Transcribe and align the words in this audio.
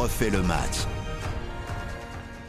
refait 0.00 0.30
le 0.30 0.40
match. 0.40 0.86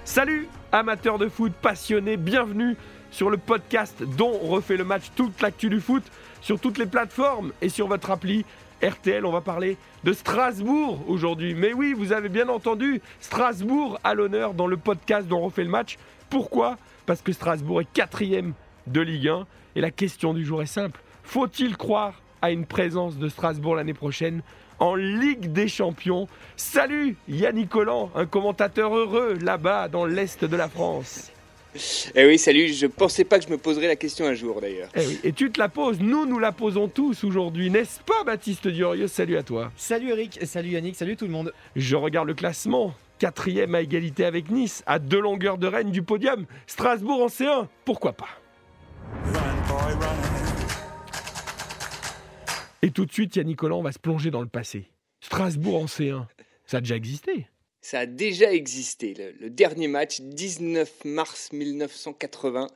Salut 0.06 0.48
amateurs 0.72 1.18
de 1.18 1.28
foot 1.28 1.52
passionnés, 1.52 2.16
bienvenue 2.16 2.78
sur 3.12 3.30
le 3.30 3.36
podcast 3.36 4.02
dont 4.16 4.40
on 4.42 4.48
refait 4.48 4.78
le 4.78 4.86
match 4.86 5.12
toute 5.18 5.42
l'actu 5.42 5.70
du 5.70 5.82
foot 5.82 6.02
sur 6.40 6.62
toutes 6.62 6.78
les 6.78 6.86
plateformes 6.86 7.52
et 7.62 7.68
sur 7.68 7.90
votre 7.90 8.10
appli 8.10 8.46
RTL. 8.82 9.26
On 9.26 9.34
va 9.34 9.42
parler 9.42 9.76
de 10.06 10.14
Strasbourg 10.14 11.04
aujourd'hui. 11.10 11.54
Mais 11.54 11.74
oui, 11.74 11.94
vous 11.94 12.14
avez 12.14 12.30
bien 12.30 12.48
entendu, 12.48 13.02
Strasbourg 13.20 14.00
à 14.06 14.14
l'honneur 14.14 14.54
dans 14.54 14.68
le 14.68 14.78
podcast 14.78 15.28
dont 15.28 15.40
on 15.40 15.46
refait 15.48 15.66
le 15.66 15.70
match. 15.70 15.98
Pourquoi? 16.30 16.78
Parce 17.06 17.22
que 17.22 17.34
Strasbourg 17.34 17.82
est 17.82 17.92
quatrième 17.92 18.54
de 18.88 19.02
Ligue 19.02 19.28
1 19.28 19.46
et 19.76 19.82
la 19.82 19.92
question 19.92 20.34
du 20.34 20.46
jour 20.46 20.62
est 20.62 20.68
simple. 20.68 21.02
Faut-il 21.24 21.76
croire 21.76 22.22
à 22.42 22.52
une 22.52 22.66
présence 22.66 23.18
de 23.18 23.28
Strasbourg 23.28 23.76
l'année 23.76 23.94
prochaine? 23.94 24.42
En 24.82 24.96
Ligue 24.96 25.54
des 25.54 25.70
Champions. 25.70 26.28
Salut 26.58 27.16
Yannick 27.30 27.70
Collant, 27.70 28.12
un 28.16 28.26
commentateur 28.26 28.94
heureux 28.94 29.38
là-bas 29.40 29.88
dans 29.88 30.06
l'Est 30.06 30.44
de 30.44 30.56
la 30.58 30.68
France. 30.68 31.32
Eh 32.16 32.26
oui, 32.26 32.38
salut, 32.38 32.68
je 32.68 32.88
pensais 32.88 33.24
pas 33.24 33.40
que 33.40 33.46
je 33.46 33.50
me 33.50 33.58
poserais 33.58 33.88
la 33.88 33.96
question 33.96 34.26
un 34.26 34.34
jour 34.34 34.60
d'ailleurs. 34.60 34.90
Eh 34.96 35.06
oui, 35.06 35.20
et 35.24 35.32
tu 35.32 35.52
te 35.52 35.60
la 35.60 35.70
poses, 35.70 36.02
nous 36.02 36.26
nous 36.26 36.40
la 36.40 36.52
posons 36.52 36.90
tous 36.90 37.24
aujourd'hui, 37.24 37.70
n'est-ce 37.70 38.02
pas 38.02 38.26
Baptiste 38.26 38.68
Durieux? 38.68 39.08
Salut 39.08 39.38
à 39.38 39.44
toi. 39.44 39.72
Salut 39.78 40.10
Eric, 40.10 40.40
salut 40.44 40.72
Yannick, 40.72 40.98
salut 40.98 41.16
tout 41.16 41.26
le 41.26 41.32
monde. 41.32 41.54
Je 41.78 41.96
regarde 41.96 42.28
le 42.28 42.34
classement, 42.34 42.94
quatrième 43.20 43.76
à 43.76 43.82
égalité 43.82 44.26
avec 44.26 44.50
Nice, 44.50 44.84
à 44.88 45.00
deux 45.00 45.22
longueurs 45.22 45.60
de 45.60 45.68
règne 45.68 45.92
du 45.92 46.02
podium. 46.02 46.46
Strasbourg 46.68 47.22
en 47.22 47.28
C1, 47.28 47.68
pourquoi 47.86 48.14
pas? 48.14 48.30
Et 52.82 52.92
tout 52.92 53.06
de 53.06 53.12
suite, 53.12 53.36
Yannick 53.36 53.58
Collant 53.58 53.82
va 53.82 53.92
se 53.92 54.00
plonger 54.00 54.32
dans 54.32 54.42
le 54.42 54.48
passé. 54.48 54.86
Strasbourg 55.22 55.76
en 55.82 55.86
C1, 55.86 56.26
ça 56.66 56.78
a 56.78 56.82
déjà 56.82 56.96
existé. 56.96 57.48
Ça 57.84 58.00
a 58.02 58.06
déjà 58.06 58.54
existé. 58.54 59.16
Le, 59.40 59.50
dernier 59.50 59.88
match, 59.88 60.22
19 60.22 61.04
mars 61.06 61.52
1980, 61.52 62.68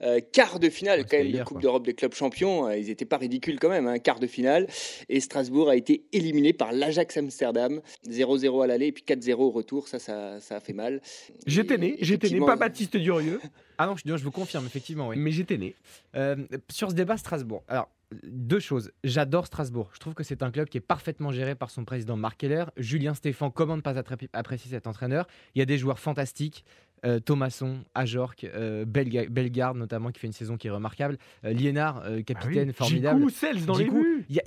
euh, 0.00 0.20
quart 0.32 0.58
de 0.58 0.70
finale 0.70 1.00
Ouais, 1.00 1.06
quand 1.10 1.18
même 1.18 1.32
de 1.32 1.42
Coupe 1.42 1.60
d'Europe 1.60 1.84
des 1.84 1.92
clubs 1.92 2.14
champions. 2.14 2.66
Euh, 2.68 2.76
Ils 2.78 2.86
n'étaient 2.86 3.04
pas 3.04 3.18
ridicules 3.18 3.58
quand 3.58 3.68
même, 3.68 3.86
un 3.86 3.98
quart 3.98 4.20
de 4.20 4.26
finale. 4.26 4.66
Et 5.10 5.20
Strasbourg 5.20 5.68
a 5.68 5.76
été 5.76 6.04
éliminé 6.12 6.54
par 6.54 6.72
l'Ajax 6.72 7.14
Amsterdam, 7.18 7.82
0-0 8.08 8.64
à 8.64 8.66
l'aller 8.66 8.86
et 8.86 8.92
puis 8.92 9.04
4-0 9.06 9.34
au 9.34 9.50
retour. 9.50 9.86
Ça, 9.88 9.98
ça, 9.98 10.40
ça 10.40 10.56
a 10.56 10.60
fait 10.60 10.72
mal. 10.72 11.02
J'étais 11.46 11.76
né, 11.76 11.96
j'étais 12.00 12.30
né, 12.30 12.40
pas 12.40 12.56
Baptiste 12.56 12.96
Durieux, 12.96 13.42
Ah 13.76 13.86
non, 13.86 13.96
je, 13.96 14.16
je 14.16 14.24
vous 14.24 14.30
confirme, 14.30 14.64
effectivement, 14.64 15.08
oui. 15.08 15.16
mais 15.18 15.30
j'étais 15.30 15.58
né. 15.58 15.74
Euh, 16.14 16.36
sur 16.70 16.88
ce 16.90 16.94
débat 16.94 17.18
Strasbourg, 17.18 17.62
alors 17.68 17.90
deux 18.24 18.60
choses. 18.60 18.92
J'adore 19.02 19.46
Strasbourg. 19.46 19.90
Je 19.94 19.98
trouve 19.98 20.14
que 20.14 20.22
c'est 20.22 20.42
un 20.42 20.50
club 20.50 20.68
qui 20.68 20.78
est 20.78 20.82
parfaitement 20.82 21.32
géré 21.32 21.54
par 21.54 21.70
son 21.70 21.84
président 21.84 22.16
Marc 22.16 22.38
Keller. 22.38 22.64
Julien 22.76 23.14
Stéphan, 23.14 23.50
comment 23.50 23.76
ne 23.76 23.82
pas 23.82 23.94
apprécier 24.32 24.70
cet 24.70 24.86
entraîneur 24.86 25.26
Il 25.54 25.58
y 25.58 25.62
a 25.62 25.66
des 25.66 25.78
joueurs 25.78 25.98
fantastiques. 25.98 26.64
Euh, 27.04 27.20
Thomasson, 27.20 27.78
Ajorc, 27.94 28.36
euh, 28.44 28.84
Belga- 28.84 29.28
Bellegarde 29.28 29.76
notamment 29.76 30.10
qui 30.10 30.20
fait 30.20 30.26
une 30.26 30.32
saison 30.32 30.56
qui 30.56 30.66
est 30.68 30.70
remarquable, 30.70 31.18
euh, 31.44 31.52
Liénard, 31.52 32.02
euh, 32.04 32.22
capitaine 32.22 32.72
formidable. 32.72 33.20
Gikou, 33.20 33.30
dans 33.66 33.76
les 33.76 33.84
Gikou, 33.84 34.04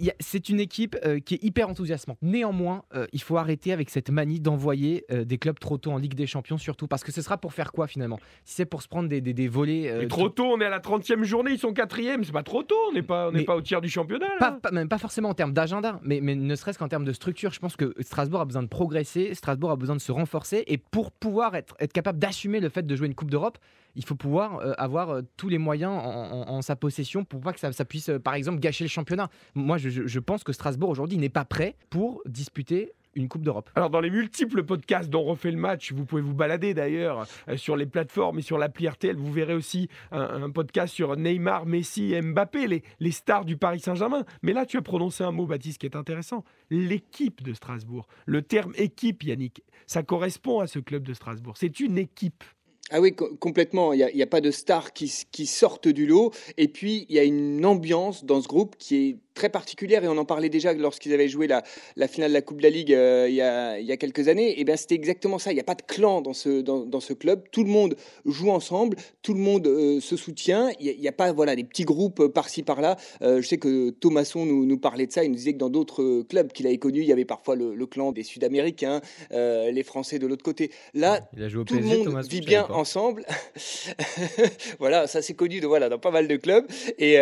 a- 0.09 0.13
c'est 0.19 0.49
une 0.49 0.59
équipe 0.59 0.95
euh, 1.05 1.19
qui 1.19 1.35
est 1.35 1.43
hyper 1.43 1.69
enthousiasmante. 1.69 2.17
Néanmoins, 2.21 2.83
il 3.13 3.21
faut 3.21 3.37
arrêter 3.37 3.71
avec 3.73 3.89
cette 3.89 4.09
manie 4.09 4.39
d'envoyer 4.39 5.05
des 5.09 5.37
clubs 5.37 5.59
trop 5.59 5.77
tôt 5.77 5.91
en 5.91 5.97
Ligue 5.97 6.13
des 6.15 6.27
Champions, 6.27 6.57
surtout 6.57 6.87
parce 6.87 7.03
que 7.03 7.11
ce 7.11 7.21
sera 7.21 7.37
pour 7.37 7.53
faire 7.53 7.71
quoi 7.71 7.87
finalement? 7.87 8.19
Si 8.43 8.55
c'est 8.55 8.65
pour 8.65 8.81
se 8.81 8.87
prendre 8.87 9.07
des, 9.09 9.21
des, 9.21 9.33
des 9.33 9.47
volets. 9.47 9.93
Mais 9.99 10.07
trop 10.07 10.29
tôt, 10.29 10.45
on 10.45 10.59
est 10.61 10.65
à 10.65 10.69
la 10.69 10.79
30e 10.79 11.23
journée, 11.23 11.51
ils 11.51 11.59
sont 11.59 11.73
quatrième, 11.73 12.23
c'est 12.23 12.31
pas 12.31 12.43
trop 12.43 12.63
tôt, 12.63 12.75
on 12.89 12.93
n'est 12.93 13.01
pas, 13.03 13.29
on 13.33 13.43
pas 13.43 13.55
au 13.55 13.61
tiers 13.61 13.81
du 13.81 13.89
championnat. 13.89 14.27
pas- 14.39 14.71
même 14.71 14.89
pas 14.89 14.97
forcément 14.97 15.29
en 15.29 15.33
termes 15.33 15.53
d'agenda, 15.53 15.99
mais, 16.03 16.19
mais 16.21 16.35
ne 16.35 16.55
serait-ce 16.55 16.77
qu'en 16.79 16.87
termes 16.87 17.05
de 17.05 17.13
structure. 17.13 17.51
Je 17.53 17.59
pense 17.59 17.75
que 17.75 17.93
Strasbourg 17.99 18.41
a 18.41 18.45
besoin 18.45 18.63
de 18.63 18.67
progresser, 18.67 19.33
Strasbourg 19.33 19.71
a 19.71 19.75
besoin 19.75 19.95
de 19.95 20.01
se 20.01 20.11
renforcer, 20.11 20.63
et 20.67 20.77
pour 20.77 21.11
pouvoir 21.11 21.55
être, 21.55 21.75
être 21.79 21.93
capable 21.93 22.19
d'assumer 22.19 22.46
le 22.47 22.69
fait 22.69 22.85
de 22.85 22.95
jouer 22.95 23.07
une 23.07 23.15
Coupe 23.15 23.29
d'Europe, 23.31 23.57
il 23.95 24.05
faut 24.05 24.15
pouvoir 24.15 24.59
euh, 24.59 24.73
avoir 24.77 25.09
euh, 25.09 25.21
tous 25.37 25.49
les 25.49 25.57
moyens 25.57 25.91
en, 25.93 26.61
sa 26.61 26.75
possession 26.75 27.23
pour 27.25 27.41
pas 27.41 27.53
que 27.53 27.59
ça, 27.59 27.71
puisse, 27.85 28.09
euh, 28.09 28.19
par 28.19 28.35
exemple, 28.35 28.59
gâcher 28.59 28.83
le 28.83 28.89
championnat. 28.89 29.29
Moi, 29.55 29.77
je- 29.77 29.89
je 30.07 30.19
pense 30.19 30.43
que 30.43 30.53
Strasbourg 30.53 30.89
aujourd'hui 30.89 31.17
n'est 31.17 31.29
pas 31.29 31.45
prêt 31.45 31.75
pour 31.89 32.21
disputer 32.25 32.93
une 33.17 33.27
Coupe 33.27 33.41
d'Europe. 33.43 33.69
Alors 33.75 33.89
dans 33.89 33.99
les 33.99 34.09
multiples 34.09 34.63
podcasts 34.63 35.09
dont 35.09 35.21
on 35.21 35.25
refait 35.25 35.51
le 35.51 35.57
match, 35.57 35.91
vous 35.91 36.05
pouvez 36.05 36.21
vous 36.21 36.33
balader 36.33 36.73
d'ailleurs 36.73 37.27
euh, 37.49 37.57
sur 37.57 37.75
les 37.75 37.85
plateformes 37.85 38.39
et 38.39 38.41
sur 38.41 38.57
l'appli 38.57 38.87
RTL, 38.87 39.15
vous 39.15 39.31
verrez 39.31 39.53
aussi 39.55 39.89
un, 40.11 40.43
un 40.43 40.49
podcast 40.49 40.93
sur 40.93 41.17
Neymar, 41.17 41.65
Messi 41.65 42.13
et 42.13 42.21
Mbappé, 42.21 42.67
les, 42.67 42.83
les 42.99 43.11
stars 43.11 43.43
du 43.45 43.57
Paris 43.57 43.79
Saint-Germain. 43.79 44.23
Mais 44.43 44.53
là, 44.53 44.65
tu 44.65 44.77
as 44.77 44.81
prononcé 44.81 45.23
un 45.23 45.31
mot, 45.31 45.45
Baptiste, 45.45 45.79
qui 45.79 45.85
est 45.87 45.95
intéressant. 45.95 46.43
L'équipe 46.69 47.41
de 47.43 47.53
Strasbourg. 47.53 48.07
Le 48.25 48.41
terme 48.41 48.73
équipe, 48.77 49.23
Yannick, 49.23 49.63
ça 49.87 50.03
correspond 50.03 50.59
à 50.59 50.67
ce 50.67 50.79
club 50.79 51.03
de 51.03 51.13
Strasbourg. 51.13 51.55
C'est 51.57 51.79
une 51.79 51.97
équipe. 51.97 52.43
Ah 52.89 53.01
oui, 53.01 53.13
co- 53.13 53.35
complètement. 53.35 53.91
Il 53.91 54.09
n'y 54.15 54.21
a, 54.21 54.27
pas 54.27 54.39
de 54.39 54.49
stars 54.51 54.93
qui, 54.93 55.11
qui 55.31 55.45
sortent 55.45 55.89
du 55.89 56.05
lot. 56.07 56.31
Et 56.55 56.69
puis, 56.69 57.05
il 57.09 57.15
y 57.15 57.19
a 57.19 57.23
une 57.23 57.65
ambiance 57.65 58.23
dans 58.23 58.41
ce 58.41 58.47
groupe 58.47 58.77
qui 58.77 58.95
est 58.95 59.17
très 59.37 59.49
particulière. 59.49 60.03
Et 60.03 60.07
on 60.07 60.17
en 60.17 60.25
parlait 60.25 60.49
déjà 60.49 60.73
lorsqu'ils 60.73 61.13
avaient 61.13 61.27
joué 61.29 61.47
la, 61.47 61.63
la 61.95 62.07
finale 62.07 62.31
de 62.31 62.33
la 62.33 62.41
Coupe 62.41 62.57
de 62.57 62.63
la 62.63 62.69
Ligue 62.69 62.93
euh, 62.93 63.27
il, 63.29 63.35
y 63.35 63.41
a, 63.41 63.79
il 63.79 63.85
y 63.85 63.91
a 63.91 63.97
quelques 63.97 64.27
années. 64.27 64.59
Et 64.59 64.63
bien, 64.63 64.75
c'était 64.75 64.95
exactement 64.95 65.37
ça. 65.39 65.51
Il 65.51 65.55
n'y 65.55 65.59
a 65.61 65.63
pas 65.63 65.75
de 65.75 65.81
clan 65.83 66.21
dans 66.21 66.33
ce, 66.33 66.61
dans, 66.61 66.79
dans 66.85 66.99
ce 66.99 67.13
club. 67.13 67.43
Tout 67.51 67.63
le 67.63 67.69
monde 67.69 67.95
joue 68.25 68.49
ensemble. 68.49 68.97
Tout 69.21 69.33
le 69.33 69.39
monde 69.39 69.67
euh, 69.67 69.99
se 70.01 70.17
soutient. 70.17 70.69
Il 70.79 70.99
n'y 70.99 71.07
a, 71.07 71.11
pas 71.11 71.31
voilà, 71.31 71.55
des 71.55 71.63
petits 71.63 71.85
groupes 71.85 72.19
euh, 72.21 72.29
par-ci, 72.29 72.63
par-là. 72.63 72.97
Euh, 73.21 73.41
je 73.41 73.47
sais 73.47 73.57
que 73.57 73.91
Thomasson 73.91 74.45
nous, 74.45 74.65
nous 74.65 74.77
parlait 74.79 75.05
de 75.07 75.11
ça. 75.11 75.23
Il 75.23 75.29
nous 75.29 75.35
disait 75.37 75.53
que 75.53 75.59
dans 75.59 75.69
d'autres 75.69 76.23
clubs 76.23 76.51
qu'il 76.51 76.65
avait 76.67 76.77
connus, 76.79 77.01
il 77.01 77.07
y 77.07 77.11
avait 77.13 77.25
parfois 77.25 77.55
le, 77.55 77.75
le 77.75 77.85
clan 77.85 78.11
des 78.11 78.23
Sud-Américains, 78.23 79.01
les 79.31 79.83
Français 79.83 80.17
de 80.19 80.25
l'autre 80.27 80.43
côté. 80.43 80.71
Là, 80.93 81.29
Il 81.35 81.43
a 81.43 81.49
joué 81.49 81.61
au 81.61 81.63
tout 81.63 81.75
le 81.75 81.81
monde 81.81 82.05
Thomas, 82.05 82.21
vit 82.21 82.41
bien 82.41 82.65
ensemble. 82.69 83.25
voilà, 84.79 85.07
ça 85.07 85.21
c'est 85.21 85.33
connu 85.33 85.59
de, 85.59 85.67
voilà, 85.67 85.89
dans 85.89 85.99
pas 85.99 86.11
mal 86.11 86.27
de 86.27 86.35
clubs. 86.37 86.65
Et, 86.97 87.13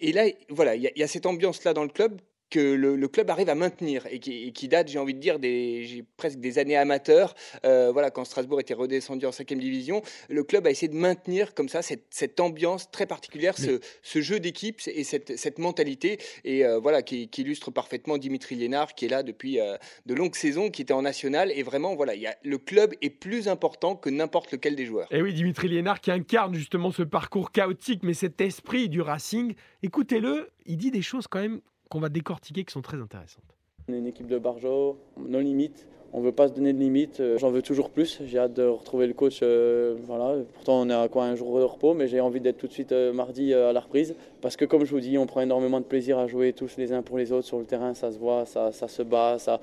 et 0.00 0.12
là, 0.12 0.24
voilà, 0.50 0.74
il 0.76 0.82
y, 0.82 0.86
a- 0.86 0.90
il 0.94 1.00
y 1.00 1.02
a 1.02 1.08
cette 1.08 1.26
ambiance-là 1.54 1.74
dans 1.74 1.82
le 1.84 1.88
club 1.88 2.20
que 2.50 2.60
le, 2.60 2.96
le 2.96 3.08
club 3.08 3.30
arrive 3.30 3.48
à 3.48 3.54
maintenir 3.54 4.06
et 4.10 4.18
qui, 4.18 4.44
et 4.44 4.52
qui 4.52 4.68
date, 4.68 4.88
j'ai 4.88 4.98
envie 4.98 5.14
de 5.14 5.18
dire, 5.18 5.38
des, 5.38 6.04
presque 6.16 6.38
des 6.38 6.58
années 6.58 6.76
amateurs. 6.76 7.34
Euh, 7.64 7.90
voilà, 7.92 8.10
quand 8.10 8.24
Strasbourg 8.24 8.60
était 8.60 8.74
redescendu 8.74 9.26
en 9.26 9.32
5 9.32 9.54
division, 9.54 10.02
le 10.28 10.44
club 10.44 10.66
a 10.66 10.70
essayé 10.70 10.88
de 10.88 10.96
maintenir 10.96 11.54
comme 11.54 11.68
ça 11.68 11.82
cette, 11.82 12.06
cette 12.10 12.40
ambiance 12.40 12.90
très 12.90 13.06
particulière, 13.06 13.56
ce, 13.58 13.80
ce 14.02 14.20
jeu 14.20 14.40
d'équipe 14.40 14.80
et 14.86 15.04
cette, 15.04 15.36
cette 15.36 15.58
mentalité. 15.58 16.18
Et 16.44 16.64
euh, 16.64 16.78
voilà, 16.78 17.02
qui, 17.02 17.28
qui 17.28 17.42
illustre 17.42 17.70
parfaitement 17.70 18.18
Dimitri 18.18 18.54
Lénard, 18.54 18.94
qui 18.94 19.06
est 19.06 19.08
là 19.08 19.22
depuis 19.22 19.60
euh, 19.60 19.76
de 20.06 20.14
longues 20.14 20.36
saisons, 20.36 20.70
qui 20.70 20.82
était 20.82 20.94
en 20.94 21.02
national. 21.02 21.50
Et 21.52 21.62
vraiment, 21.62 21.94
voilà, 21.94 22.14
il 22.14 22.22
y 22.22 22.26
a, 22.26 22.36
le 22.42 22.58
club 22.58 22.94
est 23.02 23.10
plus 23.10 23.48
important 23.48 23.96
que 23.96 24.10
n'importe 24.10 24.52
lequel 24.52 24.76
des 24.76 24.86
joueurs. 24.86 25.08
Et 25.10 25.22
oui, 25.22 25.34
Dimitri 25.34 25.68
Liénard 25.68 26.00
qui 26.00 26.10
incarne 26.10 26.54
justement 26.54 26.90
ce 26.90 27.02
parcours 27.02 27.52
chaotique, 27.52 28.02
mais 28.02 28.14
cet 28.14 28.40
esprit 28.40 28.88
du 28.88 29.00
Racing. 29.00 29.54
Écoutez-le, 29.82 30.50
il 30.66 30.76
dit 30.76 30.90
des 30.90 31.02
choses 31.02 31.26
quand 31.26 31.40
même 31.40 31.60
qu'on 31.94 32.00
va 32.00 32.08
décortiquer 32.08 32.64
qui 32.64 32.72
sont 32.72 32.82
très 32.82 33.00
intéressantes. 33.00 33.44
On 33.88 33.92
est 33.92 33.98
une 33.98 34.08
équipe 34.08 34.26
de 34.26 34.36
Barjo, 34.38 34.98
nos 35.16 35.38
limites. 35.38 35.86
On 36.12 36.20
ne 36.20 36.24
veut 36.24 36.32
pas 36.32 36.48
se 36.48 36.52
donner 36.52 36.72
de 36.72 36.78
limites. 36.78 37.20
Euh, 37.20 37.38
J'en 37.38 37.50
veux 37.50 37.62
toujours 37.62 37.90
plus. 37.90 38.20
J'ai 38.26 38.38
hâte 38.38 38.54
de 38.54 38.64
retrouver 38.64 39.06
le 39.06 39.14
coach. 39.14 39.40
euh, 39.42 39.94
voilà. 40.04 40.42
Pourtant, 40.54 40.80
on 40.80 40.90
est 40.90 40.94
à 40.94 41.06
quoi 41.08 41.24
un 41.24 41.36
jour 41.36 41.56
de 41.58 41.64
repos, 41.64 41.94
mais 41.94 42.08
j'ai 42.08 42.20
envie 42.20 42.40
d'être 42.40 42.56
tout 42.58 42.66
de 42.66 42.72
suite 42.72 42.90
euh, 42.90 43.12
mardi 43.12 43.54
à 43.54 43.72
la 43.72 43.78
reprise. 43.80 44.16
Parce 44.40 44.56
que, 44.56 44.64
comme 44.64 44.84
je 44.84 44.90
vous 44.90 44.98
dis, 45.00 45.16
on 45.18 45.26
prend 45.26 45.40
énormément 45.40 45.78
de 45.78 45.84
plaisir 45.84 46.18
à 46.18 46.26
jouer 46.26 46.52
tous 46.52 46.76
les 46.78 46.92
uns 46.92 47.02
pour 47.02 47.16
les 47.16 47.30
autres 47.30 47.46
sur 47.46 47.58
le 47.60 47.64
terrain. 47.64 47.94
Ça 47.94 48.10
se 48.10 48.18
voit, 48.18 48.44
ça, 48.44 48.72
ça 48.72 48.88
se 48.88 49.02
bat, 49.02 49.38
ça, 49.38 49.60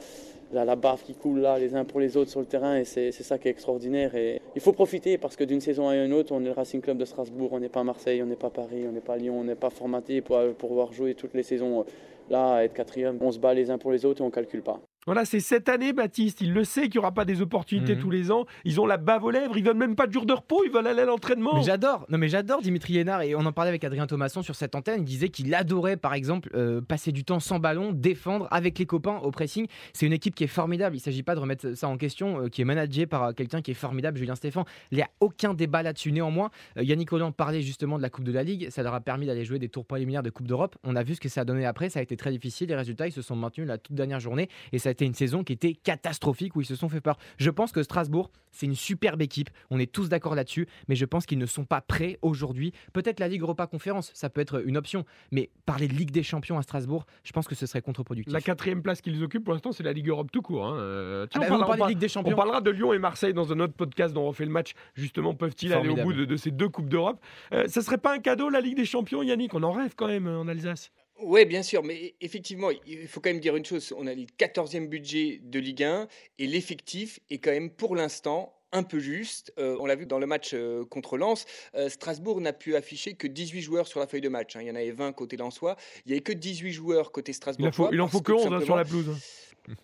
la, 0.53 0.63
la 0.65 0.75
baffe 0.77 1.03
qui 1.03 1.13
coule 1.15 1.39
là, 1.39 1.57
les 1.59 1.73
uns 1.75 1.83
pour 1.83 1.99
les 1.99 2.15
autres 2.15 2.29
sur 2.31 2.39
le 2.41 2.45
terrain. 2.45 2.77
Et 2.77 2.85
c'est 2.85 3.11
ça 3.11 3.37
qui 3.37 3.49
est 3.49 3.51
extraordinaire. 3.51 4.13
Et 4.15 4.41
il 4.55 4.61
faut 4.61 4.73
profiter 4.73 5.17
parce 5.17 5.35
que 5.37 5.43
d'une 5.45 5.61
saison 5.61 5.87
à 5.89 5.95
une 5.95 6.13
autre, 6.13 6.33
on 6.33 6.41
est 6.41 6.45
le 6.47 6.51
Racing 6.51 6.81
Club 6.81 6.97
de 6.97 7.05
Strasbourg. 7.05 7.49
On 7.53 7.59
n'est 7.59 7.69
pas 7.69 7.83
Marseille, 7.83 8.21
on 8.23 8.25
n'est 8.25 8.35
pas 8.35 8.49
Paris, 8.49 8.85
on 8.87 8.91
n'est 8.93 8.99
pas 9.01 9.17
Lyon, 9.17 9.39
on 9.39 9.43
n'est 9.45 9.55
pas 9.55 9.69
formaté 9.69 10.21
pour 10.21 10.37
pouvoir 10.57 10.93
jouer 10.93 11.13
toutes 11.15 11.33
les 11.33 11.43
saisons. 11.43 11.85
Là, 12.31 12.63
être 12.63 12.73
quatrième, 12.73 13.17
on 13.21 13.31
se 13.31 13.39
bat 13.39 13.53
les 13.53 13.69
uns 13.69 13.77
pour 13.77 13.91
les 13.91 14.05
autres 14.05 14.21
et 14.21 14.25
on 14.25 14.31
calcule 14.31 14.63
pas. 14.63 14.81
Voilà, 15.07 15.25
c'est 15.25 15.39
cette 15.39 15.67
année, 15.67 15.93
Baptiste. 15.93 16.41
Il 16.41 16.53
le 16.53 16.63
sait 16.63 16.83
qu'il 16.83 16.93
n'y 16.93 16.99
aura 16.99 17.11
pas 17.11 17.25
des 17.25 17.41
opportunités 17.41 17.95
Mhm. 17.95 18.01
tous 18.01 18.11
les 18.11 18.31
ans. 18.31 18.45
Ils 18.65 18.79
ont 18.79 18.85
la 18.85 18.97
bave 18.97 19.23
aux 19.23 19.31
lèvres. 19.31 19.57
Ils 19.57 19.63
veulent 19.63 19.75
même 19.75 19.95
pas 19.95 20.05
de 20.05 20.13
jour 20.13 20.27
de 20.27 20.33
repos. 20.33 20.63
Ils 20.63 20.71
veulent 20.71 20.85
aller 20.85 21.01
à 21.01 21.05
l'entraînement. 21.05 21.59
J'adore, 21.63 22.05
non 22.09 22.19
mais 22.19 22.27
j'adore 22.29 22.61
Dimitri 22.61 22.97
Hénard 22.99 23.23
et 23.23 23.33
on 23.33 23.43
en 23.45 23.51
parlait 23.51 23.69
avec 23.69 23.83
Adrien 23.83 24.05
Thomasson 24.05 24.43
sur 24.43 24.55
cette 24.55 24.75
antenne. 24.75 25.01
Il 25.01 25.05
disait 25.05 25.29
qu'il 25.29 25.53
adorait 25.55 25.97
par 25.97 26.13
exemple 26.13 26.51
euh, 26.53 26.81
passer 26.81 27.11
du 27.11 27.23
temps 27.23 27.39
sans 27.39 27.57
ballon, 27.57 27.93
défendre 27.93 28.47
avec 28.51 28.77
les 28.77 28.85
copains 28.85 29.17
au 29.23 29.31
pressing. 29.31 29.65
C'est 29.93 30.05
une 30.05 30.13
équipe 30.13 30.35
qui 30.35 30.43
est 30.43 30.47
formidable. 30.47 30.95
Il 30.95 30.99
ne 30.99 31.03
s'agit 31.03 31.23
pas 31.23 31.33
de 31.33 31.39
remettre 31.39 31.73
ça 31.75 31.87
en 31.87 31.97
question, 31.97 32.43
euh, 32.43 32.47
qui 32.49 32.61
est 32.61 32.65
managée 32.65 33.07
par 33.07 33.23
euh, 33.23 33.31
quelqu'un 33.31 33.63
qui 33.63 33.71
est 33.71 33.75
formidable, 33.75 34.19
Julien 34.19 34.35
Stéphan. 34.35 34.65
Il 34.91 34.97
n'y 34.97 35.01
a 35.03 35.09
aucun 35.19 35.55
débat 35.55 35.81
là-dessus. 35.81 36.11
Néanmoins, 36.11 36.51
euh, 36.77 36.83
Yannick 36.83 37.09
Rolland 37.09 37.31
parlait 37.31 37.63
justement 37.63 37.97
de 37.97 38.03
la 38.03 38.11
Coupe 38.11 38.23
de 38.25 38.31
la 38.31 38.43
Ligue. 38.43 38.69
Ça 38.69 38.83
leur 38.83 38.93
a 38.93 39.01
permis 39.01 39.25
d'aller 39.25 39.45
jouer 39.45 39.57
des 39.57 39.69
tours 39.69 39.85
préliminaires 39.85 40.21
de 40.21 40.29
Coupe 40.29 40.45
d'Europe. 40.47 40.75
On 40.83 40.95
a 40.95 41.01
vu 41.01 41.15
ce 41.15 41.21
que 41.21 41.29
ça 41.29 41.41
a 41.41 41.45
donné 41.45 41.65
après. 41.65 41.89
Ça 41.89 41.99
a 41.99 42.03
été 42.03 42.15
très 42.15 42.29
difficile. 42.29 42.69
Les 42.69 42.75
résultats, 42.75 43.07
ils 43.07 43.11
se 43.11 43.23
sont 43.23 43.35
maintenus 43.35 43.67
la 43.67 43.79
toute 43.79 43.95
dernière 43.95 44.19
journée 44.19 44.47
et 44.71 44.77
ça 44.77 44.90
a 44.91 44.91
a 44.91 44.93
été 44.93 45.05
une 45.05 45.15
saison 45.15 45.43
qui 45.43 45.53
était 45.53 45.73
catastrophique 45.73 46.55
où 46.55 46.61
ils 46.61 46.65
se 46.65 46.75
sont 46.75 46.89
fait 46.89 47.01
peur. 47.01 47.17
Je 47.37 47.49
pense 47.49 47.71
que 47.71 47.81
Strasbourg, 47.81 48.29
c'est 48.51 48.65
une 48.65 48.75
superbe 48.75 49.21
équipe. 49.21 49.49
On 49.69 49.79
est 49.79 49.91
tous 49.91 50.09
d'accord 50.09 50.35
là-dessus, 50.35 50.67
mais 50.87 50.95
je 50.95 51.05
pense 51.05 51.25
qu'ils 51.25 51.39
ne 51.39 51.45
sont 51.45 51.63
pas 51.63 51.81
prêts 51.81 52.19
aujourd'hui. 52.21 52.73
Peut-être 52.93 53.19
la 53.19 53.27
Ligue 53.27 53.41
Europa 53.41 53.65
Conférence, 53.67 54.11
ça 54.13 54.29
peut 54.29 54.41
être 54.41 54.67
une 54.67 54.77
option, 54.77 55.05
mais 55.31 55.49
parler 55.65 55.87
de 55.87 55.93
Ligue 55.93 56.11
des 56.11 56.23
Champions 56.23 56.57
à 56.57 56.61
Strasbourg, 56.61 57.05
je 57.23 57.31
pense 57.31 57.47
que 57.47 57.55
ce 57.55 57.65
serait 57.65 57.81
contre-productif. 57.81 58.33
La 58.33 58.41
quatrième 58.41 58.81
place 58.81 59.01
qu'ils 59.01 59.23
occupent 59.23 59.45
pour 59.45 59.53
l'instant, 59.53 59.71
c'est 59.71 59.83
la 59.83 59.93
Ligue 59.93 60.09
Europe 60.09 60.31
tout 60.31 60.41
court. 60.41 60.67
Hein. 60.67 60.77
Euh, 60.77 61.27
ah 61.33 61.39
bah, 61.39 61.45
on, 61.49 61.93
des 61.93 62.35
parlera 62.35 62.61
de 62.61 62.71
Lyon 62.71 62.93
et 62.93 62.99
Marseille 62.99 63.33
dans 63.33 63.51
un 63.53 63.59
autre 63.61 63.73
podcast 63.73 64.13
dont 64.13 64.23
on 64.23 64.27
refait 64.27 64.45
le 64.45 64.51
match. 64.51 64.73
Justement, 64.95 65.33
peuvent-ils 65.33 65.73
aller 65.73 65.89
au 65.89 65.95
bout 65.95 66.13
de, 66.13 66.35
ces 66.35 66.51
deux 66.51 66.69
Coupes 66.69 66.89
d'Europe? 66.89 67.21
Euh, 67.53 67.67
Ça 67.67 67.81
serait 67.81 67.97
pas 67.97 68.13
un 68.13 68.19
cadeau, 68.19 68.49
la 68.49 68.61
Ligue 68.61 68.75
des 68.75 68.85
Champions, 68.85 69.23
Yannick? 69.23 69.53
On 69.53 69.63
en 69.63 69.71
rêve 69.71 69.93
quand 69.95 70.07
même 70.07 70.27
en 70.27 70.47
Alsace. 70.47 70.91
Oui, 71.23 71.45
bien 71.45 71.63
sûr, 71.63 71.83
mais 71.83 72.15
effectivement, 72.21 72.69
il 72.85 73.07
faut 73.07 73.19
quand 73.19 73.29
même 73.29 73.39
dire 73.39 73.55
une 73.55 73.65
chose. 73.65 73.93
On 73.97 74.07
a 74.07 74.13
le 74.13 74.25
14e 74.39 74.87
budget 74.87 75.39
de 75.43 75.59
Ligue 75.59 75.83
1 75.83 76.07
et 76.39 76.47
l'effectif 76.47 77.19
est 77.29 77.37
quand 77.37 77.51
même 77.51 77.69
pour 77.69 77.95
l'instant 77.95 78.55
un 78.71 78.83
peu 78.83 78.99
juste. 78.99 79.53
Euh, 79.59 79.75
on 79.79 79.85
l'a 79.85 79.95
vu 79.95 80.05
dans 80.05 80.19
le 80.19 80.25
match 80.25 80.51
euh, 80.53 80.85
contre 80.85 81.17
Lens. 81.17 81.45
Euh, 81.75 81.89
Strasbourg 81.89 82.39
n'a 82.41 82.53
pu 82.53 82.75
afficher 82.75 83.13
que 83.13 83.27
18 83.27 83.61
joueurs 83.61 83.87
sur 83.87 83.99
la 83.99 84.07
feuille 84.07 84.21
de 84.21 84.29
match. 84.29 84.55
Hein. 84.55 84.61
Il 84.61 84.67
y 84.67 84.71
en 84.71 84.75
avait 84.75 84.91
20 84.91 85.11
côté 85.13 85.37
Lensois. 85.37 85.75
Il 86.05 86.09
n'y 86.09 86.13
avait 86.13 86.21
que 86.21 86.31
18 86.31 86.71
joueurs 86.71 87.11
côté 87.11 87.33
Strasbourg. 87.33 87.89
Il, 87.91 88.01
en 88.01 88.07
faut 88.07 88.21
que 88.21 88.31
11 88.31 88.53
hein, 88.53 88.61
sur 88.63 88.75
la 88.75 88.85
pelouse. 88.85 89.17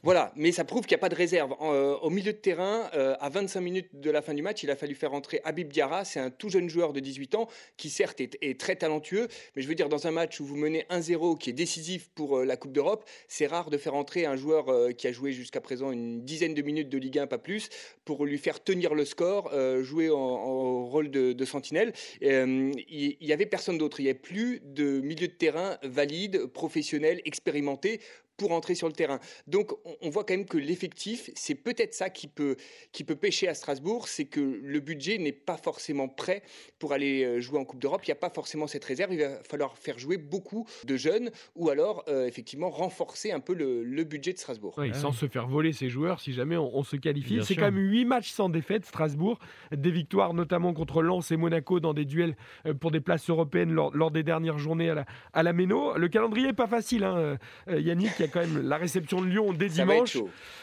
Voilà, 0.04 0.32
mais 0.36 0.52
ça 0.52 0.64
prouve 0.64 0.86
qu'il 0.86 0.96
n'y 0.96 1.00
a 1.00 1.02
pas 1.02 1.10
de 1.10 1.16
réserve. 1.16 1.54
Euh, 1.62 1.96
au 1.98 2.10
milieu 2.10 2.34
de 2.34 2.38
terrain, 2.38 2.90
euh, 2.96 3.16
à 3.20 3.30
25 3.30 3.62
minutes 3.62 3.90
de 3.94 4.10
la 4.10 4.22
fin 4.22 4.34
du 4.34 4.42
match, 4.42 4.64
il 4.64 4.72
a 4.72 4.76
fallu 4.76 4.96
faire 4.96 5.14
entrer 5.14 5.40
Habib 5.44 5.72
Diarra. 5.72 6.04
C'est 6.04 6.20
un 6.20 6.30
tout 6.30 6.50
jeune 6.50 6.70
joueur 6.70 6.94
de 6.94 7.00
18 7.00 7.36
ans 7.36 7.48
qui, 7.78 7.90
certes, 7.90 8.20
est, 8.22 8.60
très 8.60 8.76
talentueux. 8.76 9.28
Mais 9.56 9.62
je 9.62 9.68
veux 9.68 9.76
dire, 9.76 9.90
dans 9.90 10.08
un 10.08 10.12
match 10.12 10.40
où 10.40 10.46
vous 10.46 10.56
menez 10.56 10.86
1-0 10.90 11.38
qui 11.38 11.50
est 11.52 11.54
décisif 11.54 12.10
pour 12.16 12.40
euh, 12.40 12.46
la 12.46 12.58
Coupe 12.58 12.72
d'Europe, 12.72 13.08
c'est 13.28 13.48
rare 13.48 13.70
de 13.70 13.78
faire 13.78 13.94
entrer 13.96 14.26
un 14.26 14.36
joueur 14.36 14.68
qui 14.96 15.08
a 15.08 15.12
joué 15.12 15.32
jusqu'à 15.32 15.62
présent 15.62 15.92
une 15.92 16.24
dizaine 16.24 16.54
de 16.54 16.62
minutes 16.62 16.90
de 16.90 16.98
Ligue 16.98 17.20
1, 17.20 17.28
pas 17.28 17.38
plus, 17.38 17.70
pour 18.06 18.26
lui 18.26 18.38
faire 18.38 18.64
tenir 18.64 18.94
le 18.94 19.06
score, 19.06 19.52
jouer 19.82 20.10
en, 20.10 20.86
rôle 20.86 21.10
de, 21.10 21.46
sentinelle. 21.46 21.94
il 22.22 23.18
n'y 23.22 23.32
avait 23.32 23.46
personne 23.46 23.78
d'autre. 23.78 24.00
Il 24.00 24.04
n'y 24.04 24.10
avait 24.10 24.20
plus 24.20 24.62
de 24.64 25.00
milieu 25.02 25.28
de 25.28 25.34
terrain 25.34 25.78
valide, 25.84 26.46
professionnel, 26.48 27.22
expérimenté 27.26 28.00
pour 28.38 28.52
entrer 28.52 28.76
sur 28.76 28.88
le 28.88 28.94
terrain. 28.94 29.20
Donc 29.48 29.74
on, 30.02 30.10
voit 30.10 30.24
quand 30.24 30.36
même 30.36 30.46
que 30.46 30.58
l'effectif, 30.58 31.30
c'est 31.36 31.56
peut-être 31.56 31.94
ça 31.94 32.10
qui 32.10 32.28
peut, 32.28 32.56
qui 32.92 33.04
peut 33.04 33.16
pêcher 33.16 33.48
à 33.48 33.54
Strasbourg, 33.54 34.08
c'est 34.08 34.26
que 34.26 34.40
le 34.40 34.80
budget 34.80 35.18
n'est 35.18 35.32
pas 35.32 35.58
forcément 35.58 36.08
prêt 36.08 36.44
pour 36.80 36.94
aller 36.94 37.24
euh, 37.24 37.42
jouer 37.42 37.60
en 37.60 37.66
Coupe 37.66 37.80
d'Europe. 37.80 38.02
Il 38.06 38.10
n'y 38.10 38.14
a 38.14 38.16
pas 38.16 38.30
forcément 38.30 38.68
cette 38.68 38.86
réserve. 38.86 39.12
Il 39.14 39.20
va 39.20 39.44
falloir 39.44 39.78
faire 39.78 39.98
jouer 39.98 40.18
beaucoup 40.18 40.68
de 40.86 40.96
jeunes 40.96 41.32
ou 41.56 41.70
alors 41.70 42.04
euh, 42.08 42.28
effectivement 42.28 42.70
renforcer 42.70 43.32
un 43.32 43.40
peu 43.40 43.54
le, 43.54 44.04
budget 44.04 44.32
de 44.32 44.38
Strasbourg. 44.38 44.76
Oui, 44.78 44.94
sans 44.94 45.12
se 45.12 45.28
faire 45.28 45.48
voler 45.48 45.74
ses 45.74 45.90
joueurs 45.90 46.20
si 46.20 46.32
jamais 46.32 46.56
on, 46.56 46.84
se 46.84 46.96
qualifie. 46.96 47.40
C'est 47.44 47.56
quand 47.56 47.72
même 47.72 47.78
8 47.78 48.06
matchs 48.06 48.30
sans 48.30 48.48
défaite, 48.48 48.86
Strasbourg. 48.86 49.40
Des 49.76 49.92
victoires 49.92 50.34
notamment 50.34 50.74
contre 50.74 51.02
Lens 51.02 51.32
et 51.32 51.38
Monaco 51.38 51.80
dans 51.80 51.94
des 51.94 52.06
duels 52.06 52.38
euh, 52.66 52.74
pour 52.74 52.92
des 52.92 53.02
places 53.02 53.30
européennes 53.30 53.72
lors, 53.72 54.12
des 54.12 54.24
dernières 54.24 54.60
journées 54.60 54.92
à 54.92 54.96
la, 54.96 55.06
à 55.34 55.44
la 55.44 55.52
Méno. 55.52 55.98
Le 55.98 56.08
calendrier 56.08 56.48
n'est 56.48 56.54
pas 56.54 56.68
facile, 56.68 57.04
hein, 57.04 57.38
Yannick 57.68 58.22
quand 58.28 58.42
même 58.42 58.68
la 58.68 58.78
réception 58.78 59.22
de 59.22 59.28
Lyon 59.28 59.54
dès 59.54 59.70
dimanche. 59.70 60.18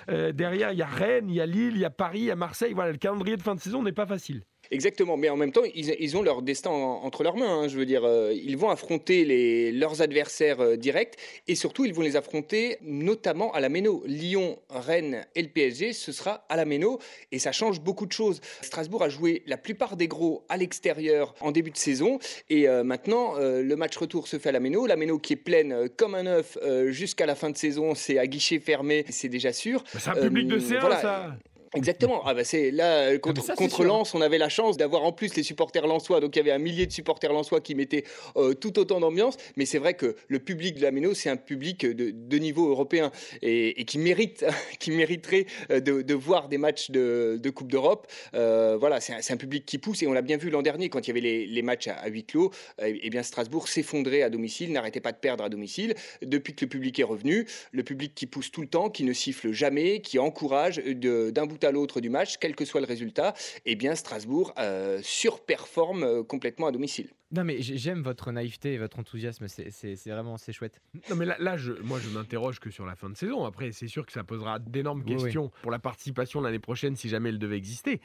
Euh, 0.09 0.33
derrière, 0.33 0.73
il 0.73 0.79
y 0.79 0.83
a 0.83 0.87
Rennes, 0.87 1.29
il 1.29 1.37
y 1.37 1.41
a 1.41 1.47
Lille, 1.47 1.75
il 1.75 1.81
y 1.81 1.85
a 1.85 1.91
Paris, 1.91 2.21
il 2.21 2.25
y 2.27 2.31
a 2.31 2.37
Marseille. 2.37 2.73
Voilà, 2.73 2.93
le 2.93 2.99
calendrier 2.99 3.37
de 3.37 3.43
fin 3.43 3.55
de 3.55 3.61
saison 3.61 3.83
n'est 3.83 3.93
pas 3.93 4.07
facile. 4.07 4.43
Exactement, 4.71 5.17
mais 5.17 5.29
en 5.29 5.37
même 5.37 5.53
temps, 5.53 5.63
ils, 5.75 6.17
ont 6.17 6.23
leur 6.23 6.43
destin 6.43 6.71
entre 6.71 7.23
leurs 7.23 7.37
mains. 7.37 7.63
Hein. 7.63 7.69
je 7.69 7.77
veux 7.77 7.87
dire, 7.87 8.05
euh, 8.05 8.33
ils 8.35 8.57
vont 8.57 8.71
affronter 8.71 9.25
les, 9.25 9.73
leurs 9.73 10.03
adversaires 10.03 10.61
euh, 10.61 10.77
directs 10.77 11.15
et 11.49 11.55
surtout, 11.55 11.85
ils 11.85 11.95
vont 11.95 12.03
les 12.03 12.17
affronter 12.17 12.79
notamment 12.83 13.53
à 13.53 13.61
la 13.61 13.69
Méno. 13.69 14.03
Lyon, 14.07 14.59
Rennes 14.71 15.27
et 15.35 15.43
le 15.43 15.49
PSG, 15.49 15.93
ce 15.93 16.13
sera 16.13 16.45
à 16.49 16.57
la 16.57 16.65
Méno 16.65 16.99
et 17.33 17.39
ça 17.39 17.53
change 17.53 17.81
beaucoup 17.81 18.07
de 18.07 18.13
choses. 18.13 18.41
Strasbourg 18.63 19.03
a 19.03 19.09
joué 19.09 19.43
la 19.47 19.57
plupart 19.57 19.97
des 19.97 20.09
gros 20.09 20.45
à 20.49 20.57
l'extérieur 20.57 21.35
en 21.41 21.53
début 21.53 21.71
de 21.71 21.77
saison 21.77 22.19
et 22.49 22.69
euh, 22.69 22.85
maintenant, 22.85 23.35
le 23.39 23.77
match 23.77 23.97
retour 23.97 24.29
se 24.29 24.39
fait 24.39 24.51
à 24.51 24.53
la 24.53 24.61
Méno. 24.61 24.87
La 24.87 24.97
Méno 24.97 25.19
qui 25.19 25.35
est 25.35 25.37
pleine 25.37 25.89
comme 25.97 26.15
un 26.15 26.27
œuf 26.27 26.59
jusqu'à 26.89 27.27
la 27.27 27.35
fin 27.35 27.51
de 27.51 27.57
saison, 27.57 27.95
c'est 27.95 28.19
à 28.19 28.27
guichet 28.27 28.59
fermé, 28.59 29.05
c'est 29.11 29.29
déjà 29.29 29.53
sûr. 29.53 29.85
C'est 29.99 30.09
un 30.09 30.15
public 30.15 30.49
de 30.49 30.59
C1, 30.59 31.01
ça 31.01 31.37
Exactement. 31.75 32.23
Ah 32.25 32.35
bah 32.35 32.45
c'est 32.45 32.71
là 32.71 33.11
ah, 33.13 33.19
contre, 33.19 33.55
contre 33.55 33.85
Lens, 33.85 34.15
on 34.15 34.21
avait 34.21 34.39
la 34.39 34.49
chance 34.49 34.77
d'avoir 34.77 35.05
en 35.05 35.13
plus 35.13 35.35
les 35.35 35.43
supporters 35.43 35.87
lensois. 35.87 36.21
Donc 36.21 36.37
il 36.37 36.39
y 36.39 36.43
avait 36.43 36.53
un 36.53 36.59
millier 36.59 36.87
de 36.87 36.93
supporters 36.93 37.33
lensois 37.33 37.61
qui 37.61 37.75
mettaient 37.75 38.05
euh, 38.37 38.55
tout 38.55 38.79
autant 38.79 39.01
d'ambiance. 39.01 39.37
Mais 39.57 39.67
c'est 39.67 39.79
vrai 39.79 39.95
que 39.95 40.17
le 40.29 40.39
public 40.39 40.77
de 40.77 40.83
la 40.83 40.91
Méno, 40.91 41.15
c'est 41.15 41.31
un 41.31 41.37
public 41.37 41.85
de, 41.85 42.11
de, 42.11 42.39
niveau 42.39 42.69
européen 42.69 43.11
et, 43.43 43.85
qui 43.85 43.99
mérite, 43.99 44.45
qui 44.79 44.91
mériterait 44.91 45.47
euh, 45.71 45.81
de, 45.81 46.03
de, 46.03 46.15
voir 46.15 46.49
des 46.49 46.59
matchs 46.59 46.91
de, 46.91 47.39
de 47.43 47.51
Coupe 47.51 47.71
d'Europe. 47.71 48.07
Euh, 48.35 48.77
voilà, 48.79 49.01
c'est 49.01 49.13
un, 49.13 49.35
un, 49.35 49.37
public 49.37 49.67
qui 49.67 49.79
pousse 49.79 50.03
et 50.03 50.07
on 50.07 50.13
l'a 50.13 50.23
bien 50.23 50.37
vu 50.37 50.51
l'an 50.51 50.63
dernier 50.63 50.89
quand 50.89 51.01
il 51.01 51.09
y 51.09 51.11
avait 51.11 51.21
les, 51.21 51.47
les 51.47 51.63
matchs 51.63 51.89
à, 51.89 52.09
huis 52.09 52.25
clos. 52.25 52.53
et 52.83 53.01
eh 53.03 53.11
bien 53.11 53.23
Strasbourg 53.23 53.69
s'effondrait 53.69 54.23
à 54.23 54.31
domicile, 54.31 54.73
n'arrêtait 54.73 55.01
pas 55.01 55.13
de 55.13 55.19
perdre 55.19 55.45
à 55.45 55.49
domicile. 55.49 55.95
Depuis 56.23 56.55
que 56.55 56.65
le 56.65 56.69
public 56.69 56.99
est 56.99 57.05
revenu, 57.05 57.47
le 57.73 57.83
public 57.83 58.15
qui 58.15 58.27
pousse 58.27 58.51
tout 58.51 58.61
le 58.61 58.69
temps, 58.69 58.91
qui 58.91 59.05
ne 59.05 59.13
siffle 59.13 59.53
jamais, 59.53 60.01
qui 60.01 60.19
encourage 60.19 60.79
d'un 60.85 61.47
bout 61.47 61.64
à 61.65 61.73
l'autre 61.73 62.01
du 62.01 62.11
match, 62.11 62.37
quel 62.39 62.55
que 62.55 62.65
soit 62.65 62.81
le 62.81 62.87
résultat, 62.87 63.35
eh 63.65 63.77
bien 63.77 63.95
Strasbourg 63.95 64.53
euh, 64.59 65.01
surperforme 65.03 66.05
euh, 66.05 66.23
complètement 66.23 66.67
à 66.67 66.73
domicile. 66.73 67.11
Non 67.35 67.45
mais 67.45 67.61
j'aime 67.61 68.03
votre 68.03 68.31
naïveté 68.33 68.75
et 68.75 68.79
votre 68.79 68.99
enthousiasme, 68.99 69.49
c'est 69.49 69.95
vraiment 70.07 70.37
c'est 70.37 70.53
chouette. 70.53 70.81
Non 71.11 71.17
mais 71.17 71.25
là, 71.25 71.37
là 71.39 71.57
je, 71.57 71.73
moi 71.83 71.99
je 71.99 72.09
m'interroge 72.11 72.61
que 72.61 72.71
sur 72.71 72.87
la 72.87 72.95
fin 72.95 73.11
de 73.11 73.17
saison. 73.17 73.45
Après 73.45 73.73
c'est 73.73 73.89
sûr 73.89 74.07
que 74.07 74.13
ça 74.13 74.25
posera 74.25 74.59
d'énormes 74.59 75.05
questions 75.05 75.51
pour 75.63 75.71
la 75.71 75.79
participation 75.79 76.41
l'année 76.41 76.59
prochaine 76.59 76.97
si 76.97 77.09
jamais 77.09 77.31
elle 77.31 77.39
devait 77.39 77.57
exister. 77.57 78.01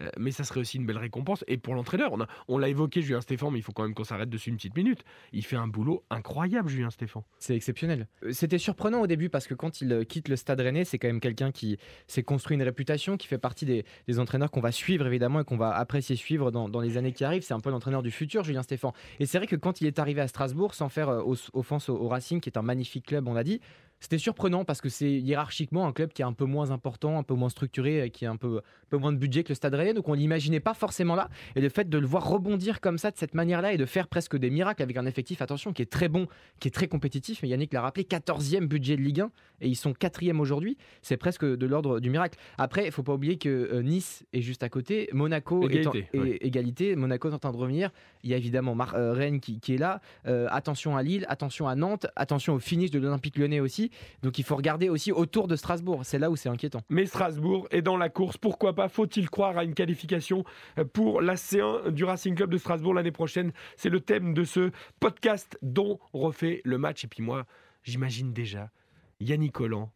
Euh, 0.00 0.08
mais 0.18 0.30
ça 0.30 0.44
serait 0.44 0.60
aussi 0.60 0.76
une 0.76 0.86
belle 0.86 0.98
récompense. 0.98 1.44
Et 1.46 1.56
pour 1.56 1.74
l'entraîneur, 1.74 2.12
on, 2.12 2.26
on 2.48 2.58
l'a 2.58 2.68
évoqué, 2.68 3.02
Julien 3.02 3.20
Stéphane, 3.20 3.50
mais 3.52 3.58
il 3.58 3.62
faut 3.62 3.72
quand 3.72 3.84
même 3.84 3.94
qu'on 3.94 4.04
s'arrête 4.04 4.28
dessus 4.28 4.50
une 4.50 4.56
petite 4.56 4.76
minute. 4.76 5.04
Il 5.32 5.44
fait 5.44 5.56
un 5.56 5.68
boulot 5.68 6.04
incroyable, 6.10 6.68
Julien 6.68 6.90
Stéphane. 6.90 7.22
C'est 7.38 7.54
exceptionnel. 7.54 8.08
Euh, 8.24 8.32
c'était 8.32 8.58
surprenant 8.58 9.00
au 9.00 9.06
début 9.06 9.28
parce 9.28 9.46
que 9.46 9.54
quand 9.54 9.80
il 9.80 9.92
euh, 9.92 10.04
quitte 10.04 10.28
le 10.28 10.36
stade 10.36 10.60
rennais, 10.60 10.84
c'est 10.84 10.98
quand 10.98 11.08
même 11.08 11.20
quelqu'un 11.20 11.52
qui 11.52 11.78
s'est 12.06 12.22
construit 12.22 12.56
une 12.56 12.62
réputation, 12.62 13.16
qui 13.16 13.26
fait 13.26 13.38
partie 13.38 13.64
des, 13.64 13.84
entraîneurs 14.18 14.50
qu'on 14.50 14.60
va 14.60 14.72
suivre 14.72 15.06
évidemment 15.06 15.40
et 15.40 15.44
qu'on 15.44 15.56
va 15.56 15.74
apprécier 15.74 16.16
suivre 16.16 16.50
dans, 16.50 16.80
les 16.80 16.96
années 16.96 17.12
qui 17.12 17.24
arrivent. 17.24 17.42
C'est 17.42 17.54
un 17.54 17.60
peu 17.60 17.70
l'entraîneur 17.70 18.02
du 18.02 18.10
futur, 18.10 18.44
Julien 18.44 18.62
Stéphane. 18.62 18.73
Et 19.20 19.26
c'est 19.26 19.38
vrai 19.38 19.46
que 19.46 19.56
quand 19.56 19.80
il 19.80 19.86
est 19.86 19.98
arrivé 19.98 20.20
à 20.20 20.28
Strasbourg, 20.28 20.74
sans 20.74 20.88
faire 20.88 21.08
offense 21.52 21.88
au 21.88 22.08
Racing, 22.08 22.40
qui 22.40 22.48
est 22.48 22.58
un 22.58 22.62
magnifique 22.62 23.06
club, 23.06 23.28
on 23.28 23.34
l'a 23.34 23.44
dit, 23.44 23.60
c'était 24.04 24.18
surprenant 24.18 24.66
parce 24.66 24.82
que 24.82 24.90
c'est 24.90 25.10
hiérarchiquement 25.10 25.86
un 25.86 25.92
club 25.92 26.12
qui 26.12 26.20
est 26.20 26.26
un 26.26 26.34
peu 26.34 26.44
moins 26.44 26.70
important, 26.72 27.18
un 27.18 27.22
peu 27.22 27.32
moins 27.32 27.48
structuré, 27.48 28.10
qui 28.10 28.26
a 28.26 28.30
un 28.30 28.36
peu, 28.36 28.60
peu 28.90 28.98
moins 28.98 29.12
de 29.12 29.16
budget 29.16 29.44
que 29.44 29.48
le 29.48 29.54
Stade 29.54 29.74
Rennais. 29.74 29.94
Donc 29.94 30.10
on 30.10 30.12
l'imaginait 30.12 30.60
pas 30.60 30.74
forcément 30.74 31.14
là. 31.14 31.30
Et 31.56 31.62
le 31.62 31.70
fait 31.70 31.88
de 31.88 31.96
le 31.96 32.06
voir 32.06 32.28
rebondir 32.28 32.82
comme 32.82 32.98
ça, 32.98 33.10
de 33.10 33.16
cette 33.16 33.32
manière-là, 33.32 33.72
et 33.72 33.78
de 33.78 33.86
faire 33.86 34.06
presque 34.06 34.36
des 34.36 34.50
miracles 34.50 34.82
avec 34.82 34.98
un 34.98 35.06
effectif, 35.06 35.40
attention, 35.40 35.72
qui 35.72 35.80
est 35.80 35.90
très 35.90 36.08
bon, 36.08 36.28
qui 36.60 36.68
est 36.68 36.70
très 36.70 36.86
compétitif. 36.86 37.42
Mais 37.42 37.48
Yannick 37.48 37.72
l'a 37.72 37.80
rappelé, 37.80 38.04
14e 38.04 38.66
budget 38.66 38.96
de 38.96 39.00
Ligue 39.00 39.22
1 39.22 39.30
et 39.62 39.68
ils 39.68 39.74
sont 39.74 39.92
4e 39.92 40.38
aujourd'hui. 40.38 40.76
C'est 41.00 41.16
presque 41.16 41.46
de 41.46 41.66
l'ordre 41.66 41.98
du 41.98 42.10
miracle. 42.10 42.38
Après, 42.58 42.84
il 42.84 42.92
faut 42.92 43.02
pas 43.02 43.14
oublier 43.14 43.38
que 43.38 43.48
euh, 43.48 43.82
Nice 43.82 44.26
est 44.34 44.42
juste 44.42 44.62
à 44.62 44.68
côté, 44.68 45.08
Monaco 45.14 45.66
égalité, 45.66 46.08
est 46.12 46.18
en, 46.18 46.24
égalité, 46.24 46.94
Monaco 46.94 47.30
est 47.30 47.34
en 47.34 47.38
train 47.38 47.52
de 47.52 47.56
revenir. 47.56 47.90
Il 48.22 48.28
y 48.28 48.34
a 48.34 48.36
évidemment 48.36 48.76
euh, 48.92 49.14
Rennes 49.14 49.40
qui, 49.40 49.60
est 49.74 49.78
là. 49.78 50.02
Euh, 50.26 50.46
attention 50.50 50.94
à 50.94 51.02
Lille, 51.02 51.24
attention 51.30 51.68
à 51.68 51.74
Nantes, 51.74 52.06
attention 52.16 52.52
au 52.52 52.58
finish 52.58 52.90
de 52.90 52.98
l'Olympique 52.98 53.38
Lyonnais 53.38 53.60
aussi. 53.60 53.90
Donc 54.22 54.38
il 54.38 54.44
faut 54.44 54.56
regarder 54.56 54.88
aussi 54.88 55.12
autour 55.12 55.48
de 55.48 55.56
Strasbourg. 55.56 56.00
C'est 56.04 56.18
là 56.18 56.30
où 56.30 56.36
c'est 56.36 56.48
inquiétant. 56.48 56.80
Mais 56.88 57.06
Strasbourg 57.06 57.66
est 57.70 57.82
dans 57.82 57.96
la 57.96 58.08
course. 58.08 58.36
Pourquoi 58.36 58.74
pas? 58.74 58.88
Faut-il 58.88 59.30
croire 59.30 59.58
à 59.58 59.64
une 59.64 59.74
qualification 59.74 60.44
pour 60.92 61.20
la 61.20 61.34
C1 61.34 61.90
du 61.90 62.04
Racing 62.04 62.34
Club 62.34 62.50
de 62.50 62.58
Strasbourg 62.58 62.94
l'année 62.94 63.12
prochaine? 63.12 63.52
C'est 63.76 63.90
le 63.90 64.00
thème 64.00 64.34
de 64.34 64.44
ce 64.44 64.70
podcast 65.00 65.58
dont 65.62 65.98
refait 66.12 66.60
le 66.64 66.78
match. 66.78 67.04
Et 67.04 67.08
puis 67.08 67.22
moi, 67.22 67.44
j'imagine 67.82 68.32
déjà 68.32 68.70
Yannick 69.20 69.52
Collant 69.52 69.92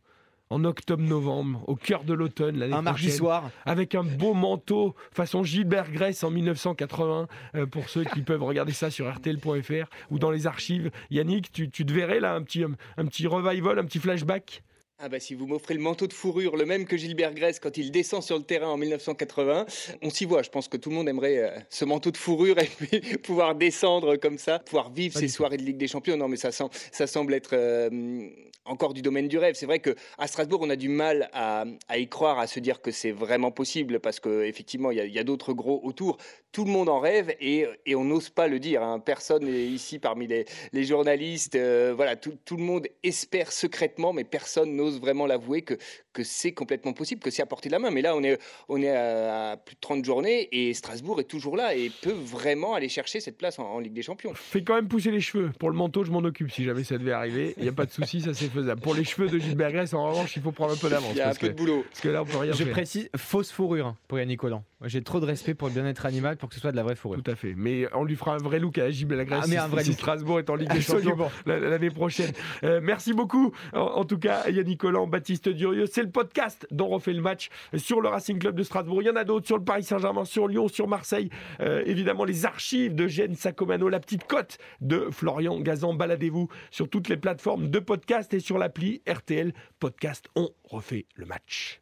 en 0.50 0.64
octobre-novembre, 0.64 1.62
au 1.66 1.76
cœur 1.76 2.04
de 2.04 2.14
l'automne 2.14 2.58
l'année 2.58 2.72
prochaine. 2.72 2.88
Un 2.88 2.90
mardi 2.90 3.10
soir. 3.10 3.50
Avec 3.64 3.94
un 3.94 4.04
beau 4.04 4.34
manteau 4.34 4.94
façon 5.12 5.42
Gilbert 5.42 5.90
Grèce 5.90 6.24
en 6.24 6.30
1980, 6.30 7.28
euh, 7.54 7.66
pour 7.66 7.88
ceux 7.88 8.04
qui 8.04 8.22
peuvent 8.22 8.42
regarder 8.42 8.72
ça 8.72 8.90
sur 8.90 9.12
RTL.fr 9.12 9.88
ou 10.10 10.18
dans 10.18 10.30
les 10.30 10.46
archives. 10.46 10.90
Yannick, 11.10 11.52
tu, 11.52 11.70
tu 11.70 11.84
te 11.84 11.92
verrais 11.92 12.20
là 12.20 12.34
un 12.34 12.42
petit, 12.42 12.64
un 12.64 13.06
petit 13.06 13.26
revival, 13.26 13.78
un 13.78 13.84
petit 13.84 13.98
flashback? 13.98 14.62
Ah 15.00 15.08
bah 15.08 15.20
si 15.20 15.34
vous 15.34 15.46
m'offrez 15.46 15.74
le 15.74 15.80
manteau 15.80 16.08
de 16.08 16.12
fourrure, 16.12 16.56
le 16.56 16.66
même 16.66 16.84
que 16.84 16.96
Gilbert 16.96 17.32
Grèce 17.32 17.60
quand 17.60 17.76
il 17.76 17.92
descend 17.92 18.20
sur 18.20 18.36
le 18.36 18.42
terrain 18.42 18.66
en 18.66 18.76
1980, 18.76 19.66
on 20.02 20.10
s'y 20.10 20.24
voit. 20.24 20.42
Je 20.42 20.50
pense 20.50 20.66
que 20.66 20.76
tout 20.76 20.90
le 20.90 20.96
monde 20.96 21.08
aimerait 21.08 21.38
euh, 21.38 21.56
ce 21.70 21.84
manteau 21.84 22.10
de 22.10 22.16
fourrure 22.16 22.58
et 22.58 22.66
puis 22.66 23.00
pouvoir 23.18 23.54
descendre 23.54 24.16
comme 24.16 24.38
ça, 24.38 24.58
pouvoir 24.58 24.90
vivre 24.90 25.16
ces 25.16 25.28
soirées 25.28 25.56
de 25.56 25.62
Ligue 25.62 25.76
des 25.76 25.86
Champions. 25.86 26.16
Non 26.16 26.26
mais 26.26 26.36
ça, 26.36 26.50
ça 26.50 27.06
semble 27.06 27.34
être 27.34 27.50
euh, 27.52 28.28
encore 28.68 28.94
du 28.94 29.02
domaine 29.02 29.28
du 29.28 29.38
rêve. 29.38 29.54
C'est 29.54 29.66
vrai 29.66 29.78
que 29.78 29.94
à 30.18 30.26
Strasbourg, 30.26 30.60
on 30.62 30.70
a 30.70 30.76
du 30.76 30.88
mal 30.88 31.28
à, 31.32 31.64
y 31.96 32.08
croire, 32.08 32.38
à 32.38 32.46
se 32.46 32.60
dire 32.60 32.80
que 32.80 32.90
c'est 32.90 33.10
vraiment 33.10 33.50
possible 33.50 34.00
parce 34.00 34.20
qu'effectivement, 34.20 34.90
il 34.90 34.98
y 34.98 35.18
a, 35.18 35.24
d'autres 35.24 35.52
gros 35.52 35.80
autour. 35.84 36.18
Tout 36.52 36.64
le 36.64 36.70
monde 36.70 36.88
en 36.88 36.98
rêve 36.98 37.34
et, 37.40 37.66
on 37.94 38.04
n'ose 38.04 38.30
pas 38.30 38.48
le 38.48 38.58
dire. 38.58 38.82
Hein. 38.82 39.00
Personne 39.00 39.48
ici 39.48 39.98
parmi 39.98 40.26
les, 40.26 40.84
journalistes. 40.84 41.56
Euh, 41.56 41.92
voilà, 41.94 42.16
tout, 42.16 42.36
tout, 42.44 42.56
le 42.56 42.62
monde 42.62 42.86
espère 43.02 43.52
secrètement, 43.52 44.12
mais 44.12 44.24
personne 44.24 44.74
n'ose 44.74 45.00
vraiment 45.00 45.26
l'avouer 45.26 45.62
que, 45.62 45.74
que 46.18 46.24
c'est 46.24 46.50
complètement 46.50 46.92
possible, 46.92 47.20
que 47.20 47.30
c'est 47.30 47.42
à 47.42 47.46
portée 47.46 47.68
de 47.68 47.74
la 47.74 47.78
main. 47.78 47.92
Mais 47.92 48.02
là, 48.02 48.16
on 48.16 48.22
est, 48.24 48.38
on 48.68 48.82
est 48.82 48.90
à, 48.90 49.56
plus 49.56 49.76
de 49.76 49.80
30 49.80 50.04
journées 50.04 50.48
et 50.50 50.74
Strasbourg 50.74 51.20
est 51.20 51.24
toujours 51.24 51.56
là 51.56 51.76
et 51.76 51.90
peut 52.02 52.10
vraiment 52.12 52.74
aller 52.74 52.88
chercher 52.88 53.20
cette 53.20 53.38
place 53.38 53.60
en, 53.60 53.78
Ligue 53.78 53.92
des 53.92 54.02
Champions. 54.02 54.32
Fais 54.34 54.64
quand 54.64 54.74
même 54.74 54.88
pousser 54.88 55.12
les 55.12 55.20
cheveux. 55.20 55.52
Pour 55.60 55.70
le 55.70 55.76
manteau, 55.76 56.02
je 56.02 56.10
m'en 56.10 56.18
occupe 56.18 56.50
si 56.50 56.64
jamais 56.64 56.82
ça 56.82 56.98
devait 56.98 57.12
arriver. 57.12 57.54
Il 57.56 57.62
n'y 57.62 57.68
a 57.68 57.72
pas 57.72 57.86
de 57.86 57.92
souci, 57.92 58.20
ça 58.20 58.34
c'est 58.34 58.48
faisable. 58.48 58.80
Pour 58.80 58.94
les 58.94 59.04
cheveux 59.04 59.28
de 59.28 59.38
Gilbert 59.38 59.70
Grèce, 59.70 59.94
en 59.94 60.08
revanche, 60.08 60.34
il 60.34 60.42
faut 60.42 60.50
prendre 60.50 60.72
un 60.72 60.76
peu 60.76 60.88
d'avance. 60.88 61.12
Il 61.12 61.18
y 61.18 61.20
a 61.20 61.30
un 61.30 61.34
peu 61.34 61.48
de 61.48 61.54
boulot. 61.54 61.84
Parce 61.88 62.00
que 62.00 62.08
là, 62.08 62.22
on 62.22 62.26
peut 62.26 62.38
rien 62.38 62.52
Je 62.52 62.64
précise, 62.64 63.08
fausse 63.16 63.52
fourrure 63.52 63.94
pour 64.08 64.18
Yannick 64.18 64.40
Collant. 64.40 64.64
J'ai 64.84 65.02
trop 65.02 65.18
de 65.18 65.26
respect 65.26 65.54
pour 65.54 65.66
le 65.66 65.74
bien-être 65.74 66.06
animal 66.06 66.36
pour 66.36 66.48
que 66.48 66.54
ce 66.54 66.60
soit 66.60 66.70
de 66.70 66.76
la 66.76 66.84
vraie 66.84 66.94
fourrure. 66.94 67.20
Tout 67.20 67.30
à 67.30 67.34
fait. 67.34 67.54
Mais 67.56 67.86
on 67.94 68.04
lui 68.04 68.14
fera 68.14 68.34
un 68.34 68.38
vrai 68.38 68.60
look 68.60 68.78
à 68.78 68.90
Gilbert 68.90 69.24
Grèce 69.24 69.40
ah, 69.44 69.46
mais 69.48 69.56
un 69.56 69.66
vrai 69.66 69.82
si, 69.82 69.92
Strasbourg 69.92 70.38
est 70.38 70.48
en 70.50 70.54
Ligue 70.54 70.72
des 70.72 70.80
Champions 70.80 71.16
l'année 71.46 71.90
prochaine. 71.90 72.32
Euh, 72.62 72.80
merci 72.82 73.12
beaucoup. 73.12 73.52
En, 73.72 74.04
tout 74.04 74.18
cas, 74.18 74.48
Yannick 74.48 74.80
Collant, 74.80 75.08
Baptiste 75.08 75.48
Durieux. 75.48 75.86
C'est 75.86 76.02
le 76.02 76.10
podcast 76.10 76.66
dont 76.70 76.88
refait 76.88 77.12
le 77.12 77.20
match 77.20 77.48
sur 77.76 78.00
le 78.00 78.08
Racing 78.08 78.38
Club 78.38 78.54
de 78.54 78.62
Strasbourg. 78.62 79.02
Il 79.02 79.06
y 79.06 79.10
en 79.10 79.16
a 79.16 79.24
d'autres 79.24 79.46
sur 79.46 79.58
le 79.58 79.64
Paris 79.64 79.82
Saint-Germain, 79.82 80.24
sur 80.24 80.46
Lyon, 80.46 80.68
sur 80.68 80.86
Marseille. 80.86 81.28
Euh, 81.60 81.82
évidemment, 81.84 82.24
les 82.24 82.46
archives 82.46 82.94
de 82.94 83.08
Gênes 83.08 83.34
Sacomano, 83.34 83.88
la 83.88 84.00
petite 84.00 84.26
cote 84.28 84.58
de 84.80 85.08
Florian 85.10 85.58
Gazan. 85.60 85.94
Baladez-vous 85.94 86.48
sur 86.70 86.88
toutes 86.88 87.08
les 87.08 87.16
plateformes 87.16 87.68
de 87.68 87.78
podcast 87.80 88.32
et 88.32 88.40
sur 88.40 88.58
l'appli 88.58 89.02
RTL 89.08 89.52
Podcast. 89.80 90.28
On 90.36 90.50
refait 90.64 91.06
le 91.16 91.26
match. 91.26 91.80